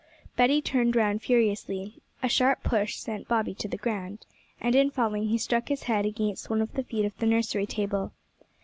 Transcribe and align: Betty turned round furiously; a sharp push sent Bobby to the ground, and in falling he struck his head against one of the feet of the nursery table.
Betty 0.35 0.63
turned 0.63 0.95
round 0.95 1.21
furiously; 1.21 2.01
a 2.23 2.27
sharp 2.27 2.63
push 2.63 2.95
sent 2.95 3.27
Bobby 3.27 3.53
to 3.53 3.67
the 3.67 3.77
ground, 3.77 4.25
and 4.59 4.73
in 4.73 4.89
falling 4.89 5.27
he 5.27 5.37
struck 5.37 5.67
his 5.69 5.83
head 5.83 6.07
against 6.07 6.49
one 6.49 6.59
of 6.59 6.73
the 6.73 6.81
feet 6.83 7.05
of 7.05 7.15
the 7.19 7.27
nursery 7.27 7.67
table. 7.67 8.11